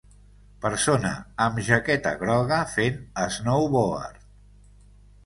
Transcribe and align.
Persona 0.61 1.11
amb 1.45 1.59
jaqueta 1.67 2.13
groga 2.21 2.57
fent 2.71 2.97
snowboard 3.37 4.19